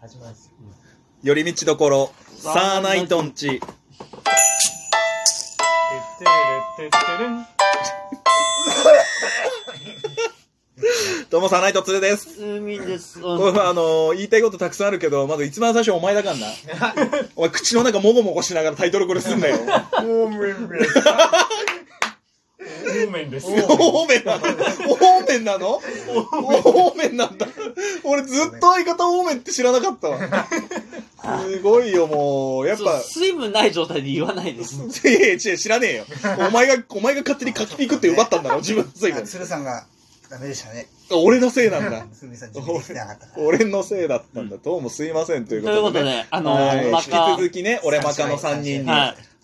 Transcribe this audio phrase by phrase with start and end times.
[0.00, 0.52] 始まるんですよ。
[1.22, 3.60] 寄り道どころ、サーナイトンチ。
[11.30, 12.40] どうも、サーナイトツーです。
[12.40, 13.20] 海です。
[13.20, 16.46] これはあのー言いたいことたくさんあるけど、まず一番最初お前だかんな。
[17.34, 19.58] お前口の中もごもごしながらタイトルコールすんだよ。
[23.06, 23.46] オーメンです。
[23.46, 24.82] オーメンです。
[24.88, 25.76] オーメンなの？
[25.76, 26.60] オーメンなの？
[26.64, 27.46] オーメンなんだ。
[28.04, 30.18] 俺ずっと相方オーメンって知らなかったわ。
[31.44, 32.66] すごいよ、もう。
[32.66, 34.76] やっぱ、水分ない状態で言わないです。
[35.08, 36.04] いやいや、知らねえよ。
[36.48, 39.22] お前が、お前が勝手に柿ピクって奪ったんだろ、 自分のせいで。
[39.22, 39.84] 鶴さんが
[40.30, 40.86] ダメでしたね。
[41.10, 42.06] 俺のせいなんだ。
[43.36, 44.56] 俺のせいだったんだ。
[44.62, 46.10] どうもすいません、というとことで、ね。
[46.10, 48.90] いうことで、あの引きた、続きね、俺マカの3人に。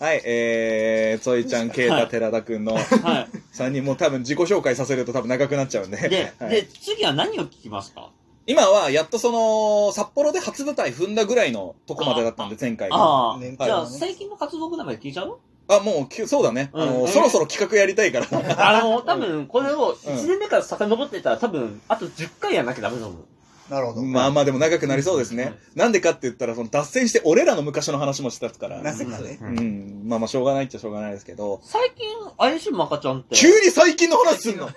[0.05, 2.75] ははい、えー、ついちゃん、ケイタ、はい寺田くんのい。
[2.77, 5.97] は3人も多分自己紹介させると多分長くなっちゃうんで。
[5.97, 6.11] い。
[6.11, 8.11] で、はいで、次は何を聞きますか？
[8.47, 12.97] 今はやっとその、札幌で初舞台踏んだぐらいのとこまでだったんで、前回が。
[12.97, 13.39] ああ。
[13.39, 15.39] 年じゃあ、最近の活動ぐらいまで聞いちゃう
[15.69, 16.69] あ、もうきゅ、そうだね。
[16.75, 18.27] あの、うんそろそろ企画やりたいから。
[18.77, 23.25] あの、多分、これを1年目から遡ってたら、多分、あと10回やんなきゃダメだと思う。
[23.71, 24.03] なるほど。
[24.03, 25.55] まあまあでも長くなりそうですね。
[25.75, 28.83] なんでかって言ったら、その脱線して俺らの昔の話もしてたから。
[28.83, 29.39] なぜかね。
[29.41, 30.03] うん。
[30.07, 31.61] まあまあしょうがないっちゃしょうがないですけど。
[31.65, 33.35] 最近、あれしまかちゃんって。
[33.35, 34.67] 急に最近の話すんの？
[34.67, 34.75] もう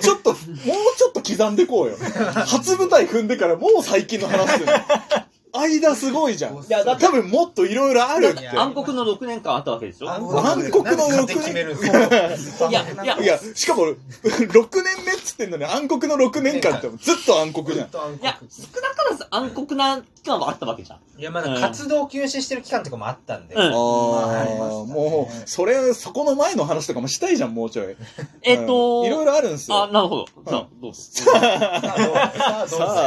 [0.00, 0.38] ちょっと、もう
[0.96, 1.96] ちょっと刻んでこうよ。
[2.46, 4.72] 初舞台踏んでからもう最近の話するの。
[5.52, 6.54] 間すごいじゃん。
[6.54, 8.48] いや、だって多、分もっといろいろあるって。
[8.48, 10.10] 暗黒の6年間あったわけでしょ？
[10.10, 11.86] 暗暗黒のなんで勝手に6決めるん年。
[11.88, 13.96] いや、いやい、や、しかも、6
[14.82, 17.86] 年目っつってんのに暗黒の6年間ってずっと暗黒じゃん。
[17.86, 17.90] い
[18.22, 20.98] や、少なからず暗黒な期間はあったわけじゃん。
[21.22, 23.54] いや、まだ活動休止してる期間とかもあったんで。
[23.54, 23.70] うんああ、
[24.86, 27.94] もう、それ、そこの前の話とかもしたいじゃん、もうちょい。
[28.42, 29.84] えっと、うんいろいろあるんすよ。
[29.84, 30.24] あ、なるほど。
[30.24, 31.00] じゃあ、どうぞ。
[31.00, 31.30] さ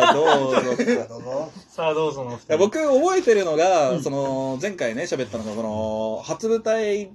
[0.09, 0.81] あ、どうぞ。
[0.81, 1.49] いどうぞ。
[1.67, 2.57] さあ、どうぞのお二。
[2.57, 7.11] 僕覚えてるのが、その、前回ね、喋ったのが、その、初舞台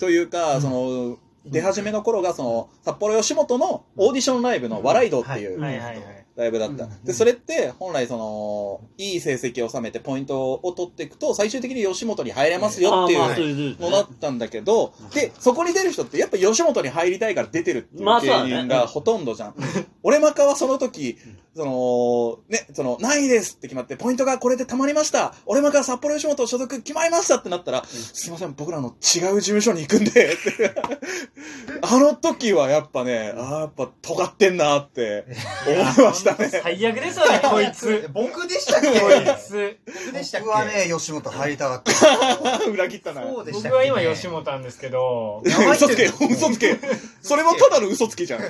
[0.00, 1.16] というか、その、
[1.46, 6.19] 出始めの頃が、その、札幌吉本のオーディションライブの笑い道っていうはいはいはい。
[6.40, 6.88] ライブだった。
[7.04, 19.54] で、それって、本来その、いい成績を収めてポイントを取っていくと、最終的に吉本に入れますよっていうのだったんだけど、で、そこに出る人ってやっぱ吉本に入りたいから出てるっていう芸人がほとんどじゃん。
[20.02, 21.18] 俺マカはその時、
[21.54, 25.34] その、ね、その、ないですって決まって、ポイントがこれで溜まりました。
[25.46, 28.94] 俺マカ札幌吉本所属決まりましたってなったら、すいません、僕らの違う
[29.40, 30.36] 事務所に行くんで。
[31.82, 35.24] あの時はやっぱね、ああ、やっぱ尖ってんなって
[35.66, 36.48] 思いましたね。
[36.48, 38.08] 最悪ですよね、 こいつ。
[38.12, 39.00] 僕でしたっけ？
[39.00, 39.78] こいつ。
[39.86, 40.46] 僕でしたっけ？
[40.46, 42.64] 僕はね、吉本入りたかった。
[42.70, 43.22] 裏切ったな。
[43.22, 45.42] そうでしたっけ僕は今吉本なんですけど、
[45.72, 46.76] 嘘つけよ、嘘つけよ。
[47.22, 48.40] それもただの嘘つきじゃん。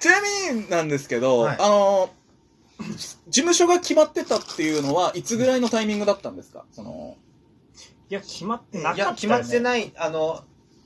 [0.00, 0.20] ちな
[0.52, 2.10] みになんですけど、はいあの、
[2.78, 6.64] 事務所が決まってたっていうのは、いつぐらいのタイミングだったんですか？
[6.72, 7.16] その、
[8.10, 9.14] いや、決まってなかったよ、いや、ね。
[9.16, 9.92] 決まってない。
[9.96, 10.44] あの、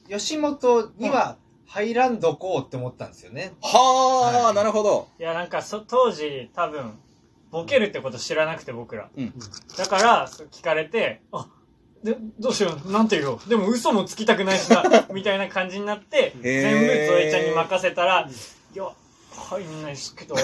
[0.09, 1.37] 吉本には
[1.73, 3.53] 入らんどこうって思ったんですよね。
[3.63, 5.09] はあ、はいなるほど。
[5.21, 6.99] いや、なんかそ、当時、多分、
[7.53, 9.09] ボケるってこと知らなくて、僕ら。
[9.17, 9.33] うん
[9.79, 11.47] だから、そう聞かれて、あ、
[12.03, 13.49] で、どうしよう、なんて言おう。
[13.49, 14.83] でも嘘もつきたくないしな、
[15.15, 18.29] みたいな感じになって、へー全部ゾエちゃんに任せたら、
[18.75, 18.91] いや、
[19.33, 20.35] 入んないですけど、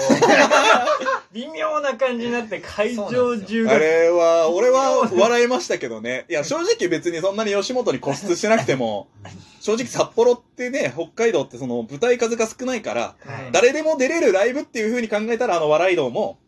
[1.33, 6.25] 微妙な感じになって、会場中があれは、俺は笑いましたけどね。
[6.29, 9.09] いや、正直別にそんなに吉本に固執してなくても、
[9.59, 13.51] 正直札幌ってね、北海道ってその舞台数が少ないから、はい。
[13.51, 16.39] 誰でも出れるライブっていう風に考えたら、あの笑い道も、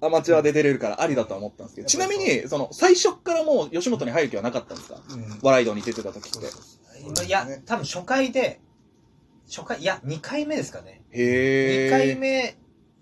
[0.00, 5.00] アマチュアで出れるからありだとは思ったんですけど、ちなみに、その、最初っからもう吉本に入る気はなかったんですか？
[5.10, 5.38] うん。
[5.42, 7.24] 笑い道に出てた時って。
[7.26, 8.60] いや、多分初回で、
[9.46, 11.02] 初回、いや、2回目ですかね。
[11.10, 12.56] へ2回目、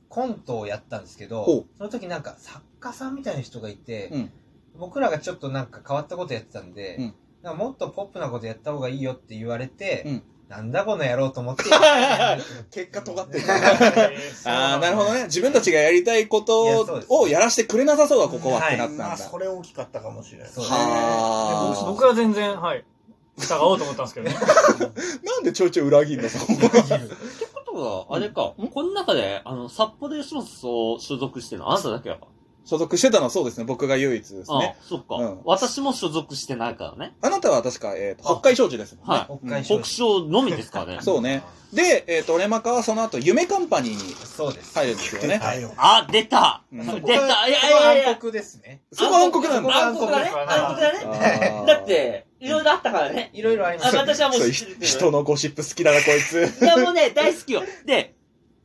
[0.08, 4.32] コントをやったんですけど、その時なんか作家さんみたいな人がいて、うん。
[4.78, 11.62] 僕らがちょっとなんか変わったことやってたんで、うんもっとポップなことやった方がいいよって言われて、うんなんだこの野郎と思って、
[12.72, 13.44] 結果尖ってる。
[14.46, 15.26] ああ、なるほどね。
[15.26, 19.04] 自分たちがやりたいことをやらせてくれなさそうだ、ここははいってなったんだ。
[19.06, 20.48] まあ、それ大きかったかもしれない。
[20.48, 21.84] そうはあ。
[21.86, 22.84] 僕は全然、はい。
[23.38, 24.34] 疑おうと思ったんですけどね。
[25.22, 26.82] なんでちょいちょい裏切るのそこってこ
[27.72, 32.26] とは、あれか、この中で、あの、札幌吉本所所属してるのあなただけやか。
[32.64, 33.64] 所属してたのはそうですね。
[33.64, 34.76] 僕が唯一ですあね。
[34.82, 37.14] そっか、うん私も所属してないからね。
[37.22, 39.14] あなたは確か、えっ、と、北海商事ですもんね。
[39.14, 39.38] はい。
[39.38, 40.98] 北海北昇のみですからね。
[41.02, 41.42] そうね。
[41.72, 44.74] で、えっ、と、レマカはその後、夢カンパニーにそうです。
[44.74, 45.38] 入るんですよね。
[45.38, 45.72] はいよ。
[45.78, 48.82] あ、出たうん出たいやいやいや暗黒ですね。
[48.92, 49.86] そこ暗黒なんだ。
[49.86, 53.30] 暗黒だね暗黒だねあーだって、いろいろあったからね。
[53.32, 53.96] いろいろありまあす。
[53.96, 54.86] 私はもうそう知ってるけど。
[54.86, 56.62] 人のゴシップ好きだな、こいつ。
[56.62, 57.62] いや、もうね、大好きよ。
[57.84, 58.14] で、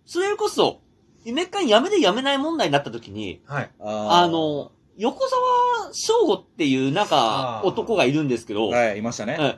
[0.05, 0.81] それこそ、
[1.25, 3.71] 夢館やめでやめない問題になった時に、はい。
[3.81, 9.37] ああ、の、横澤翔吾っていうなんか男がいるんですけど、はい、いましたね。
[9.39, 9.55] うん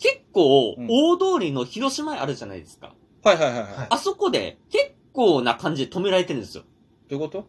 [0.00, 2.92] 結構うん大通りの広島あるじゃないですか。
[3.22, 3.62] はいはいはいはい。
[3.62, 6.64] はいあそこで結構な感じで止められてるんですよ。
[7.08, 7.46] どういうこと？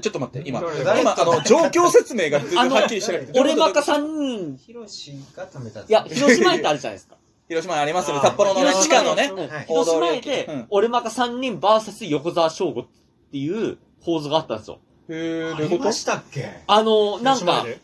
[0.00, 0.60] ちょっと待って、今。
[0.60, 3.40] 誰今、あの、状況説明が全然はっきりしてなくて。
[3.40, 4.04] 俺まかさん。
[4.04, 7.16] 3人、ヒロシが止めたいや、広島駅ってあるじゃないですか。
[7.48, 9.30] 広島にありますよ札幌のね、地下のね。
[9.32, 12.86] はい広島駅でうん、俺まか3人バーサス横澤翔吾っ
[13.32, 14.80] ていう構図があったんですよ。
[15.08, 16.62] へー、ありましたっけ？
[16.66, 17.80] あの、なんか、で。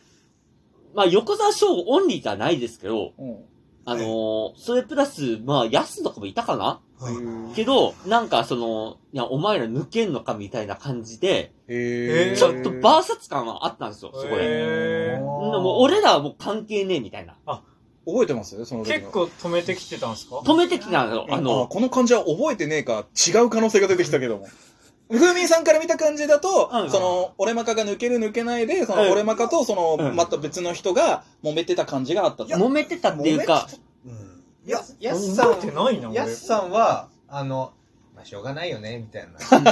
[0.94, 3.36] まあ横澤翔吾オンリーじゃないですけど、うん。
[3.86, 6.80] あのーそれプラス、まあ、ヤスとかもいたかな？
[6.98, 7.54] はい。
[7.54, 15.18] けど、なんかその、いや、お前ら抜けんのかみたいな感じで、ちょっとバーサス感はあったんですよ、そこで。
[15.20, 17.36] もう俺らはもう関係ねえみたいな。
[18.06, 18.64] 覚えてます？
[18.64, 18.94] その時の。
[18.98, 20.36] 結構止めてきてたんですか？
[20.38, 24.48] 止めてきたの、ああの、この感じは覚えてねえか、違う可能性が出てきたけども。
[25.10, 26.90] ふうみんさんから見た感じだと、うん。
[26.90, 29.12] その、俺マカが抜ける抜けないで、その、うん。
[29.12, 30.16] 俺マカと、その、うん。
[30.16, 32.46] また別の人が揉めてた感じがあったと。
[32.46, 33.68] 揉めてたっていうか、
[34.06, 34.12] うん。
[34.66, 36.16] いや、ヤスさん、覚えてないな俺。
[36.16, 37.83] ヤスさんは、あの、ま
[38.24, 39.38] あ、しょうがないよね、みたいな。
[39.38, 39.62] そう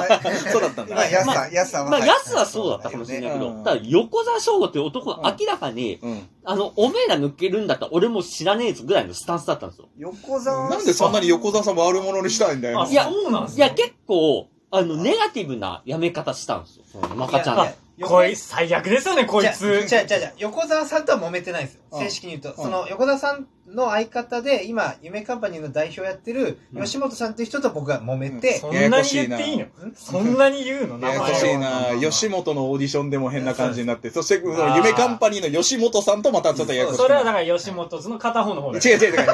[0.60, 0.94] だったんだ。
[0.94, 1.90] まあ、ヤスまさん、ヤスさんは。
[1.90, 6.28] まあ、はいヤスはそうだったかもしれないけど、うんただ、横澤翔吾っていう男は明らかに、うん。
[6.44, 9.88] あの、おめえら抜けるんだったら俺も知らねえぞぐらいのスタンスだったんですよ。
[9.98, 12.82] 横澤なんでそんなに横澤さん悪者にしたいんだよ。
[12.82, 16.84] あいやそうなんすいや、結構、あの、ネガティブなやめ方したんですよ。
[16.90, 18.06] そのマカちゃんがいや。
[18.06, 21.82] こいつ最悪ですよねこいつじゃあ、じゃあ、じゃあ、横澤さんとは揉めてないんですよ。
[21.92, 22.50] うん正式に言うと。
[22.50, 26.84] うんその、横澤さんの相方で、今、夢カンパニーの代表やってる、うん。
[26.84, 29.66] 吉本さんっていう人と僕が揉めて、そんなに言っていいの？
[29.94, 30.98] そんなに言うの？
[30.98, 31.88] 名ややこしいな。
[32.00, 34.34] 吉本のオーディションでも変な感じになって、そして、
[34.76, 37.04] 夢カンパニーの吉本さんとまたちょっとややこしいな。
[37.04, 39.26] それはだから吉本図の片方の方で違う違う違う。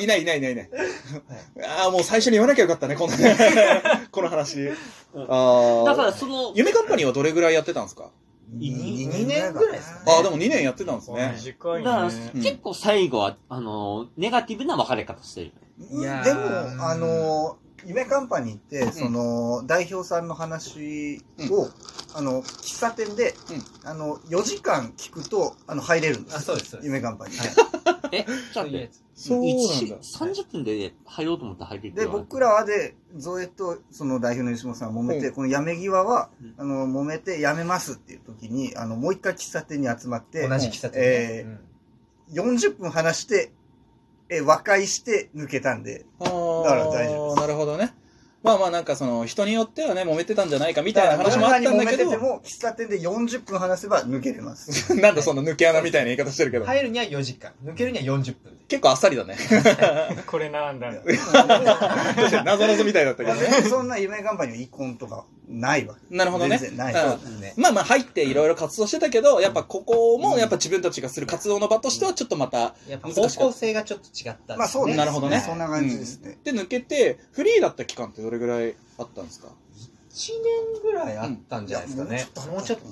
[0.00, 0.70] いないいないいないいない。
[1.82, 3.12] ああ、もう最初に言わなきゃよかったね、この、
[4.12, 4.68] この話。
[4.68, 5.84] ああ。
[5.84, 8.10] だから、その、夢カンパニーはどれぐらいやってたんですか？
[8.56, 10.12] 2年ぐらいですかね。
[10.16, 11.34] ああ、でも2年やってたんですね。
[11.36, 15.52] 短いだから、ねうん結構最後は、あの、ネガティブな別れ方してる。
[15.78, 21.68] いやーでも、あの、夢カンパニーって、その、代表さんの話を、
[22.14, 23.34] あの、喫茶店で、
[23.84, 26.38] あの、4時間聞くと、あの、入れるんですよ。
[26.38, 26.78] あ、そうです。
[26.82, 28.08] 夢カンパニー。
[28.10, 28.90] え、ちょっと待って。
[29.14, 29.96] そうなん一だ。
[29.96, 41.60] 30分で入ろうと思ったら入ってで、僕らはで、ゾエと、その代表の吉本さんが揉めて、うんこのやめ際はうん、あの、揉めてやめますっていう時に、あの、もう一回喫茶店に集まって、同じ喫茶店えね。
[42.32, 43.52] ー40分話して、
[44.28, 46.30] えー和解して抜けたんで、だか
[46.74, 47.94] ら大丈夫ですなるほどね。
[48.42, 54.94] まあまあなんかその人によってはね、揉めてたんじゃないかみたいな話もあったんだけど揉めててど、も、喫茶店で40分話せば抜けれます。
[55.00, 57.52] なんだその抜け穴みたいな言い方してるけど、入るには4時間。
[57.64, 58.57] 抜けるには40分で。
[58.68, 59.36] 結構あっさりだね。
[60.28, 63.62] これなんだ 確かに謎々みたいだったけどね。
[63.62, 66.14] そんな夢カンパニーの遺恨とかないわけ。
[66.14, 66.58] なるほどね。
[66.76, 66.94] ない。
[66.94, 67.54] うんね。
[67.56, 74.56] まあまあ入っていろいろ活動してたけど、やっぱここもやっぱ自分たちがする活動の場としてはちょっとまた、やっぱ方向性がちょっと違った。
[74.58, 76.36] まあそうですなるほどねそんな感じですね。
[76.44, 79.88] で抜けて、フリーだった期間ってどれぐらいあったんですか？1
[80.18, 82.26] 年ぐらいあったんじゃないですかね。
[82.52, 82.84] もうちょっと。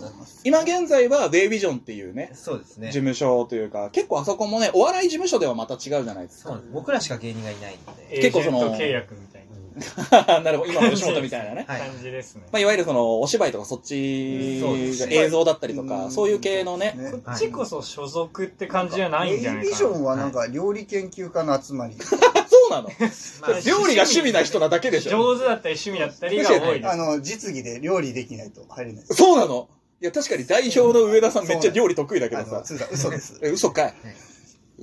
[0.44, 2.93] 今現在はウェイビジョンっていうね、そうですね事。
[3.00, 6.50] 務所というか、結構あそこもね、お笑い事務所ではまた違うじゃないですか。
[6.50, 7.78] そうなんです僕らしか芸人がいないん
[8.08, 8.20] で。
[8.23, 9.46] 結構そのエージェント契約みたいな
[10.40, 11.64] なるほど、今の吉本みたいなね。
[11.69, 14.62] はい感じですねまあ、いわゆるその、お芝居とかそっち
[15.11, 16.95] 映像だったりとか、うんそういう系のね。
[16.97, 21.97] ねこっちこそ所属って感じじゃないんじゃないかビジョンはなんか料理研究家の集まり。
[22.66, 22.88] そうなの？
[22.88, 25.11] まあ 料理が趣味な人なだけでしょ。
[25.35, 26.88] 上手だったり趣味だったりが多いです。
[26.92, 29.04] あの、実技で料理できないと入れない。
[29.11, 29.68] そうなの？
[30.00, 32.62] いや、確かに代表の上田さんめっちゃ料理得意だけどさ。
[32.92, 33.38] 嘘です。
[33.42, 33.94] え、嘘かい。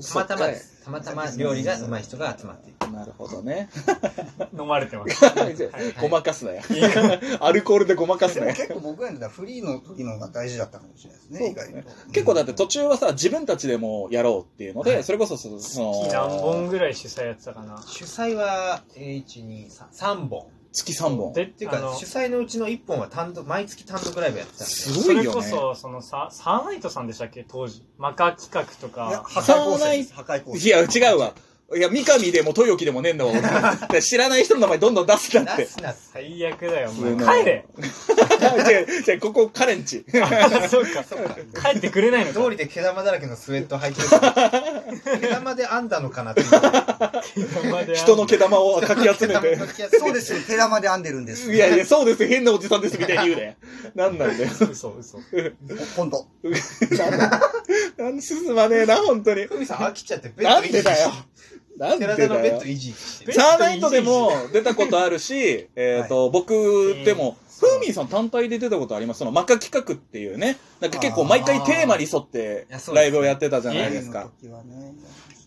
[0.02, 0.84] たまたまです。
[0.84, 2.92] たまたま料理が上手い人が集まっている。
[2.92, 3.70] なるほどね。
[4.58, 5.56] 飲まれてます はい
[6.02, 6.62] ごまかすなよ。
[7.40, 8.54] アルコールでごまかすなよ。
[8.54, 12.12] 結構僕らにフリーの時の方が大事だったかもしれないですね、意外と。
[12.12, 17.84] 結構だって途中はさ、自分たちでもやろうっていうので、はいそれこそそその、何本ぐらい主催やってたかな？
[17.88, 20.48] 主催は、1、2、3、3本。
[20.74, 21.32] 月3本。
[21.34, 27.46] でっていうかあの、主催のうちの1本は単独、毎月単独ライブやってたんですすごいよねそれこそそのササーナイトさんでしたっけ？
[27.48, 30.14] 当時マカ企画といや、か破壊構成です。
[30.14, 30.68] 破壊構成。
[30.68, 30.80] いや、
[31.12, 31.34] 違うわ。
[31.76, 33.32] いや、三上でも豊樹でもねえんだわ、
[33.90, 34.02] 俺。
[34.02, 35.64] 知らない人の名前どんどん出すなって。
[35.64, 35.70] 出。
[35.70, 36.12] すなす。
[36.14, 37.26] 最悪だよお普通の。
[37.26, 37.66] 前帰れ。
[37.80, 40.06] 違う、違う、ここカレンチ。
[40.22, 41.04] あそうか
[41.72, 42.42] 帰ってくれないのか。
[42.44, 45.20] 通りで毛玉だらけのスウェット履いてるから。
[45.20, 46.44] 毛玉で編んだのかなって。
[47.96, 49.58] 人の毛玉をかき集めて。
[49.98, 51.52] そうですよ、手玉で編んでるんです。
[51.52, 53.58] いやいや、そうです、変なおじさんです、みたいに言うね。
[53.96, 54.52] なんなんだよ。
[54.70, 55.20] 嘘嘘。
[55.96, 56.28] 今度。
[57.98, 59.46] なんで進まねえな、本当に。
[59.46, 61.12] ふみさん飽きちゃってなんでだよ。
[61.78, 62.66] なんで寺田のベッだよド。
[62.66, 66.54] 維持してーナイトでも出たことあるし、 えっと、僕
[67.06, 69.20] でも、フーミンさん単体で出たことあります。
[69.20, 74.30] その、マカ企画っていうね、なんか結構毎回テーマに沿っていやそうですライブをやってたじゃないですか。
[74.42, 74.94] 時はね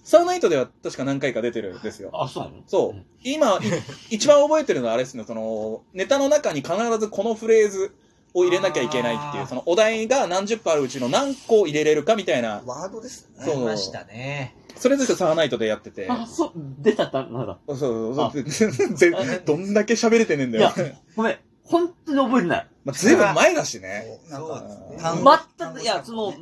[0.02, 2.11] サーナイトでは確か何回か出てるんですよ。
[2.12, 2.56] あ、そうなの？
[2.68, 3.02] そう。
[3.25, 3.61] 今、い
[4.14, 7.92] 一番覚えてるのはあれですね、その、ネタの中に必ずこのフレーズ
[8.33, 13.45] を入れなきゃいけないっていう、そのお題が何十個あるうちの何個入れれるかみたいな、ワードですね。
[13.45, 14.54] そうありましたね。
[14.76, 16.06] それぞれサーナイトでやってて。
[16.09, 17.59] あ、そう、出ちゃった、なんだ。
[17.68, 18.42] そうそうあそう。
[18.42, 20.80] ぜどんだけ喋れてねえんだよい。
[20.80, 22.66] や、ごめん、本当に覚えてない。
[22.85, 24.21] まあ、ずいぶん前だしね。
[24.30, 26.33] なんそうか全く、いや、その、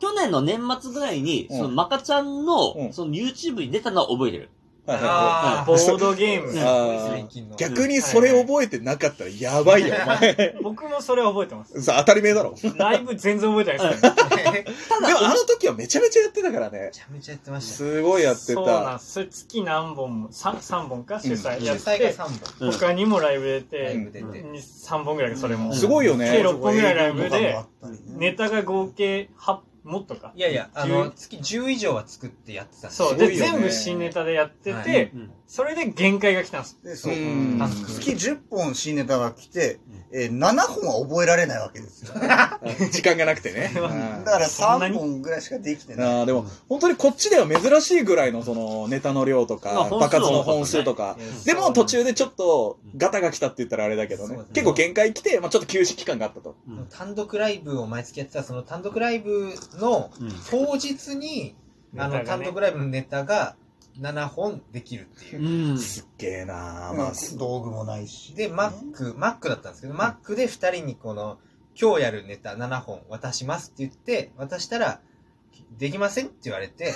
[0.00, 4.50] 去年の年末ぐらいに、うんその、マカちゃんの、うんその YouTube に出たのは覚えてる。
[4.94, 7.56] はいはいはあボードゲーム最近の。
[7.56, 10.56] 逆にそれ覚えてなかったらやばいよ、お前。
[10.62, 11.82] 僕もそれは覚えてます。
[11.82, 12.54] さ、当たり前だろ。
[12.76, 14.14] ライブ全然覚えてないですでも
[15.18, 16.90] あだ、の時はめちゃめちゃやってたからねめ。
[16.90, 17.90] ちゃめちゃやってましたね。
[17.90, 18.92] すごいやってそうなんた。
[18.94, 19.12] です。
[19.12, 22.22] それ月何本も、3, 三本か主催主やって、3
[22.58, 22.68] 本。
[22.68, 24.26] うん他にもライブ出て、ブ出て。
[24.26, 25.72] 3本ぐらいがそれも。
[25.74, 26.42] すごいよね計。
[26.42, 29.58] 6本ぐらいライブであったりねネタが合計8、
[29.90, 30.32] もっとか。
[30.36, 33.12] いやいや、あの、月10以上は作ってやってたんですそう。
[33.12, 36.78] よで、全部新ネタでやってはて、うんそれで限界が来たんです。
[36.84, 39.80] で、そう月10本新ネタが来て、
[40.12, 42.14] えー7本は覚えられないわけですよ。
[42.14, 42.60] だ
[42.92, 43.72] 時間がなくてね。
[43.74, 44.96] うんから3そんなに？
[44.96, 46.06] 本ぐらいしかできてない。
[46.20, 51.18] あーでも、本当にこっちでは珍しいぐらいのそのネタの量とか、まあ本数爆発の本数とか。
[51.44, 54.36] でも途中でちょっとガタが来たって言ったらあれだけどね。
[54.36, 56.54] ね結構限界来て、まあちょっと休止期間があったと。
[56.68, 61.56] うん単独ライブを毎月やってた、その単独ライブのうん当日に、
[61.96, 63.56] あの、単独ライブのネタが
[64.00, 65.72] 7本できるっていうう。
[65.74, 65.78] ん。
[65.78, 68.34] すっげえなーうんまあ、道具もないし。
[68.34, 71.38] で、マック、マックだったんですけど、マックで2人にこの、
[71.80, 75.00] 今日やるネタ7本渡しますって言って、渡したら、
[75.78, 76.92] できませんって言われて、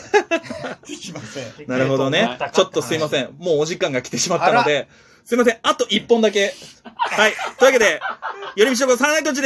[0.87, 1.67] できません。
[1.69, 2.39] なるほどね。
[2.53, 3.35] ちょっとすいません。
[3.39, 4.89] もうお時間が来てしまったので、
[5.25, 5.59] すいません。
[5.63, 6.53] あと1本だけ。
[6.83, 7.33] はい。
[7.59, 8.01] というわけで、
[8.57, 9.41] よりみしょこサーナイトチ